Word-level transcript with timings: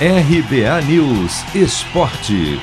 RBA 0.00 0.82
News 0.88 1.54
Esporte. 1.54 2.58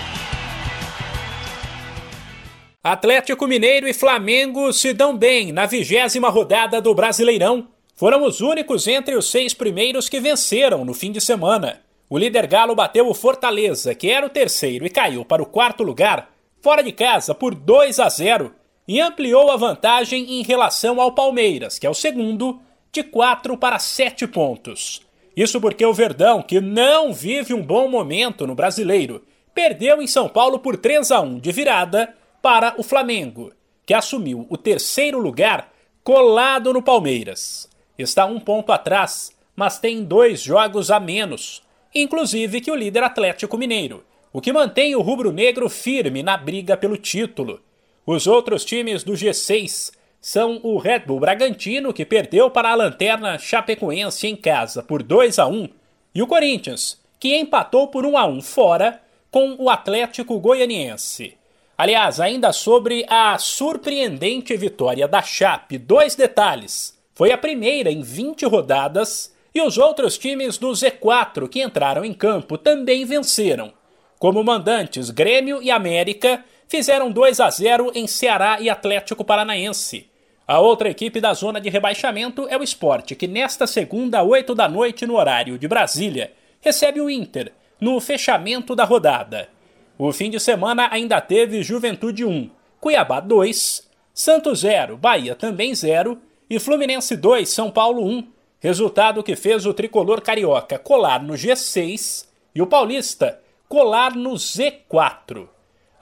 Atlético 2.83 3.47
Mineiro 3.47 3.87
e 3.87 3.93
Flamengo 3.93 4.73
se 4.73 4.91
dão 4.91 5.17
bem 5.17 5.53
na 5.53 5.65
vigésima 5.65 6.27
rodada 6.27 6.81
do 6.81 6.93
Brasileirão. 6.93 7.69
Foram 7.95 8.25
os 8.25 8.41
únicos 8.41 8.85
entre 8.85 9.15
os 9.15 9.31
seis 9.31 9.53
primeiros 9.53 10.09
que 10.09 10.19
venceram 10.19 10.83
no 10.83 10.93
fim 10.93 11.09
de 11.09 11.21
semana. 11.21 11.79
O 12.09 12.17
líder 12.17 12.47
Galo 12.47 12.75
bateu 12.75 13.07
o 13.07 13.13
Fortaleza, 13.13 13.95
que 13.95 14.11
era 14.11 14.25
o 14.25 14.29
terceiro 14.29 14.85
e 14.85 14.89
caiu 14.89 15.23
para 15.23 15.41
o 15.41 15.45
quarto 15.45 15.83
lugar, 15.83 16.33
fora 16.61 16.83
de 16.83 16.91
casa 16.91 17.33
por 17.33 17.55
2 17.55 17.97
a 18.01 18.09
0 18.09 18.53
e 18.85 18.99
ampliou 18.99 19.49
a 19.51 19.55
vantagem 19.55 20.33
em 20.33 20.43
relação 20.43 20.99
ao 20.99 21.13
Palmeiras, 21.13 21.79
que 21.79 21.87
é 21.87 21.89
o 21.89 21.93
segundo, 21.93 22.59
de 22.91 23.03
4 23.03 23.55
para 23.55 23.79
7 23.79 24.27
pontos. 24.27 25.09
Isso 25.35 25.61
porque 25.61 25.85
o 25.85 25.93
Verdão, 25.93 26.41
que 26.41 26.59
não 26.59 27.13
vive 27.13 27.53
um 27.53 27.61
bom 27.61 27.87
momento 27.87 28.45
no 28.45 28.55
brasileiro, 28.55 29.23
perdeu 29.53 30.01
em 30.01 30.07
São 30.07 30.27
Paulo 30.27 30.59
por 30.59 30.77
3 30.77 31.11
a 31.11 31.21
1 31.21 31.39
de 31.39 31.51
virada 31.51 32.13
para 32.41 32.73
o 32.77 32.83
Flamengo, 32.83 33.51
que 33.85 33.93
assumiu 33.93 34.45
o 34.49 34.57
terceiro 34.57 35.19
lugar 35.19 35.71
colado 36.03 36.73
no 36.73 36.81
Palmeiras. 36.81 37.69
Está 37.97 38.25
um 38.25 38.39
ponto 38.39 38.71
atrás, 38.71 39.31
mas 39.55 39.79
tem 39.79 40.03
dois 40.03 40.41
jogos 40.41 40.89
a 40.89 40.99
menos, 40.99 41.61
inclusive 41.93 42.61
que 42.61 42.71
o 42.71 42.75
líder 42.75 43.03
Atlético 43.03 43.57
Mineiro, 43.57 44.03
o 44.33 44.41
que 44.41 44.51
mantém 44.51 44.95
o 44.95 45.01
rubro-negro 45.01 45.69
firme 45.69 46.23
na 46.23 46.35
briga 46.37 46.75
pelo 46.75 46.97
título. 46.97 47.61
Os 48.05 48.27
outros 48.27 48.65
times 48.65 49.03
do 49.03 49.13
G6 49.13 49.91
são 50.21 50.59
o 50.61 50.77
Red 50.77 50.99
Bull 50.99 51.19
Bragantino, 51.19 51.91
que 51.91 52.05
perdeu 52.05 52.51
para 52.51 52.69
a 52.69 52.75
lanterna 52.75 53.39
Chapecoense 53.39 54.27
em 54.27 54.35
casa 54.35 54.83
por 54.83 55.01
2 55.01 55.39
a 55.39 55.47
1, 55.47 55.67
e 56.13 56.21
o 56.21 56.27
Corinthians, 56.27 57.01
que 57.19 57.35
empatou 57.35 57.87
por 57.87 58.05
1 58.05 58.15
a 58.15 58.27
1 58.27 58.41
fora 58.43 59.01
com 59.31 59.55
o 59.57 59.67
Atlético 59.67 60.39
Goianiense. 60.39 61.35
Aliás, 61.75 62.19
ainda 62.19 62.53
sobre 62.53 63.03
a 63.09 63.35
surpreendente 63.39 64.55
vitória 64.55 65.07
da 65.07 65.23
Chape, 65.23 65.79
dois 65.79 66.13
detalhes. 66.13 66.95
Foi 67.15 67.31
a 67.31 67.37
primeira 67.37 67.89
em 67.91 68.03
20 68.03 68.45
rodadas 68.45 69.33
e 69.55 69.61
os 69.61 69.79
outros 69.79 70.17
times 70.17 70.59
do 70.59 70.69
Z4 70.69 71.49
que 71.49 71.63
entraram 71.63 72.05
em 72.05 72.13
campo 72.13 72.57
também 72.57 73.03
venceram. 73.05 73.73
Como 74.19 74.43
mandantes, 74.43 75.09
Grêmio 75.09 75.63
e 75.63 75.71
América 75.71 76.45
fizeram 76.67 77.11
2 77.11 77.39
a 77.39 77.49
0 77.49 77.91
em 77.95 78.05
Ceará 78.05 78.61
e 78.61 78.69
Atlético 78.69 79.25
Paranaense. 79.25 80.10
A 80.47 80.59
outra 80.59 80.89
equipe 80.89 81.21
da 81.21 81.33
zona 81.33 81.61
de 81.61 81.69
rebaixamento 81.69 82.47
é 82.49 82.57
o 82.57 82.63
Esporte, 82.63 83.15
que 83.15 83.27
nesta 83.27 83.67
segunda, 83.67 84.23
8 84.23 84.55
da 84.55 84.67
noite, 84.67 85.05
no 85.05 85.15
horário 85.15 85.57
de 85.57 85.67
Brasília, 85.67 86.33
recebe 86.59 86.99
o 86.99 87.09
Inter, 87.09 87.53
no 87.79 87.99
fechamento 87.99 88.75
da 88.75 88.83
rodada. 88.83 89.49
O 89.97 90.11
fim 90.11 90.29
de 90.29 90.39
semana 90.39 90.89
ainda 90.91 91.21
teve 91.21 91.63
Juventude 91.63 92.25
1, 92.25 92.49
Cuiabá 92.79 93.19
2, 93.19 93.87
Santos 94.13 94.59
0, 94.59 94.97
Bahia 94.97 95.35
também 95.35 95.73
0 95.73 96.19
e 96.49 96.59
Fluminense 96.59 97.15
2, 97.15 97.47
São 97.47 97.71
Paulo 97.71 98.03
1, 98.05 98.27
resultado 98.59 99.23
que 99.23 99.35
fez 99.35 99.65
o 99.65 99.73
tricolor 99.73 100.21
carioca 100.21 100.77
colar 100.77 101.21
no 101.23 101.33
G6 101.33 102.27
e 102.53 102.61
o 102.61 102.67
paulista 102.67 103.39
colar 103.69 104.15
no 104.15 104.33
Z4. 104.33 105.47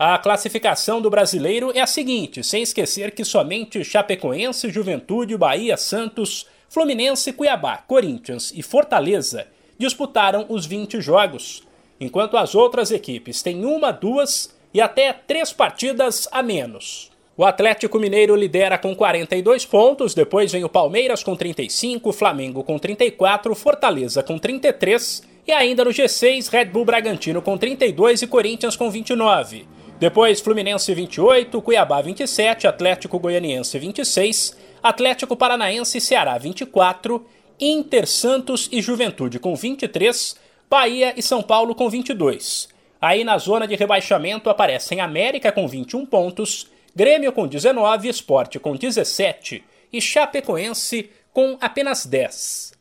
A 0.02 0.18
classificação 0.18 1.02
do 1.02 1.10
brasileiro 1.10 1.74
é 1.76 1.82
a 1.82 1.86
seguinte, 1.86 2.42
sem 2.42 2.64
esquecer 2.64 3.12
que 3.12 3.26
somente 3.26 3.84
Chapecoense, 3.84 4.70
Juventude, 4.70 5.36
Bahia, 5.36 5.76
Santos, 5.76 6.48
Fluminense, 6.70 7.34
Cuiabá, 7.34 7.84
Corinthians 7.86 8.54
e 8.56 8.64
Fortaleza 8.64 9.48
disputaram 9.78 10.46
os 10.48 10.66
20 10.66 11.02
jogos, 11.02 11.64
enquanto 12.00 12.38
as 12.38 12.56
outras 12.56 12.92
equipes 12.92 13.42
têm 13.42 13.66
uma, 13.66 13.92
duas 13.92 14.56
e 14.74 14.80
até 14.80 15.12
três 15.12 15.52
partidas 15.52 16.30
a 16.32 16.42
menos. 16.42 17.12
O 17.36 17.44
Atlético 17.44 18.00
Mineiro 18.00 18.38
lidera 18.38 18.78
com 18.78 18.96
42 18.96 19.66
pontos, 19.66 20.14
depois 20.14 20.50
vem 20.50 20.64
o 20.64 20.70
Palmeiras 20.70 21.24
com 21.24 21.36
35, 21.36 22.14
Flamengo 22.14 22.64
com 22.64 22.80
34, 22.80 23.54
Fortaleza 23.54 24.24
com 24.24 24.40
33 24.40 25.24
e 25.46 25.52
ainda 25.52 25.84
no 25.84 25.92
G6 25.92 26.50
Red 26.50 26.66
Bull 26.68 26.86
Bragantino 26.86 27.42
com 27.42 27.58
32 27.58 28.22
e 28.22 28.28
Corinthians 28.28 28.78
com 28.78 28.90
29. 28.90 29.79
Depois 30.00 30.40
Fluminense 30.40 30.94
28, 30.94 31.62
Cuiabá 31.62 32.02
27, 32.02 32.66
Atlético 32.66 33.20
Goianiense 33.20 33.78
26, 33.78 34.58
Atlético 34.82 35.36
Paranaense 35.36 35.98
e 35.98 36.02
Ceará 36.02 36.38
24, 36.38 37.28
Inter, 37.60 38.08
Santos 38.08 38.70
e 38.72 38.82
Juventude 38.82 39.40
com 39.40 39.54
23, 39.54 40.38
Bahia 40.70 41.14
e 41.18 41.22
São 41.22 41.42
Paulo 41.42 41.76
com 41.76 41.90
22. 41.90 42.70
Aí 43.02 43.26
na 43.26 43.38
zona 43.38 43.68
de 43.68 43.76
rebaixamento 43.76 44.50
aparecem 44.50 45.02
América 45.02 45.52
com 45.52 45.68
21 45.68 46.06
pontos, 46.06 46.68
Grêmio 46.96 47.34
com 47.34 47.46
19, 47.46 48.08
Esporte 48.08 48.58
com 48.58 48.78
17 48.78 49.62
e 49.92 50.00
Chapecoense 50.00 51.10
com 51.34 51.58
apenas 51.60 52.06
10. 52.06 52.72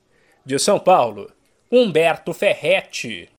De 0.47 0.57
São 0.57 0.79
Paulo, 0.79 1.33
Humberto 1.71 2.33
Ferretti. 2.33 3.29